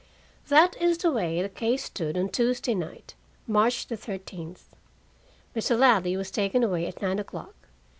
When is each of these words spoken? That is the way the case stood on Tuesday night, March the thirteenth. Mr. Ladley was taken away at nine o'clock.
That 0.49 0.75
is 0.81 0.97
the 0.97 1.11
way 1.11 1.43
the 1.43 1.47
case 1.47 1.83
stood 1.83 2.17
on 2.17 2.29
Tuesday 2.29 2.73
night, 2.73 3.13
March 3.45 3.85
the 3.85 3.95
thirteenth. 3.95 4.75
Mr. 5.55 5.77
Ladley 5.77 6.17
was 6.17 6.31
taken 6.31 6.63
away 6.63 6.87
at 6.87 7.03
nine 7.03 7.19
o'clock. 7.19 7.67